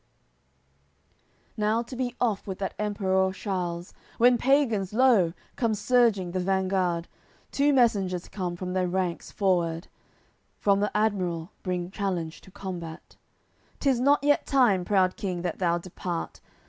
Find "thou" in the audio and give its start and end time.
15.59-15.77